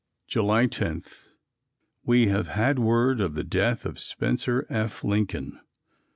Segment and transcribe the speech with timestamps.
[0.27, 1.03] July 10.
[2.03, 5.03] We have had word of the death of Spencer F.
[5.03, 5.59] Lincoln.